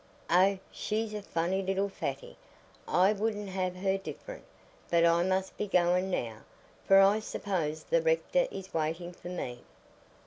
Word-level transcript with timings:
"Oh, 0.31 0.57
she's 0.71 1.13
a 1.13 1.21
funny 1.21 1.61
little 1.61 1.87
fatty; 1.87 2.35
I 2.87 3.13
wouldn't 3.13 3.49
have 3.49 3.75
her 3.75 3.99
different. 3.99 4.41
But 4.89 5.05
I 5.05 5.23
must 5.23 5.55
be 5.57 5.67
going 5.67 6.09
now, 6.09 6.37
for 6.87 6.99
I 6.99 7.19
suppose 7.19 7.83
the 7.83 8.01
rector 8.01 8.47
is 8.49 8.73
waiting 8.73 9.11
for 9.13 9.29
me." 9.29 9.59